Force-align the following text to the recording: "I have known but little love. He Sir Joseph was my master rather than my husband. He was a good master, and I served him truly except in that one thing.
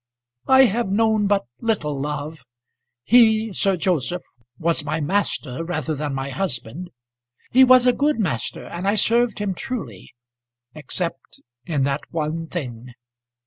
"I 0.47 0.63
have 0.65 0.87
known 0.87 1.27
but 1.27 1.43
little 1.59 1.95
love. 1.99 2.43
He 3.03 3.53
Sir 3.53 3.77
Joseph 3.77 4.23
was 4.57 4.83
my 4.83 4.99
master 4.99 5.63
rather 5.63 5.93
than 5.93 6.15
my 6.15 6.31
husband. 6.31 6.89
He 7.51 7.63
was 7.63 7.85
a 7.85 7.93
good 7.93 8.19
master, 8.19 8.65
and 8.65 8.87
I 8.87 8.95
served 8.95 9.37
him 9.37 9.53
truly 9.53 10.11
except 10.73 11.43
in 11.67 11.83
that 11.83 12.01
one 12.09 12.47
thing. 12.47 12.95